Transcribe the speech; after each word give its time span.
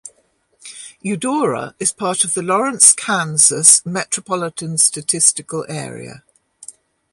Eudora 1.01 1.75
is 1.79 1.91
part 1.91 2.23
of 2.23 2.33
the 2.33 2.41
Lawrence, 2.41 2.91
Kansas 2.91 3.85
Metropolitan 3.85 4.79
Statistical 4.79 5.63
Area. 5.69 6.23